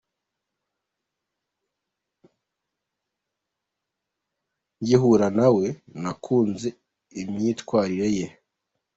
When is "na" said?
5.37-5.47